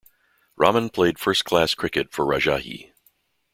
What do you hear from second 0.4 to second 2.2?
Rahman played first-class cricket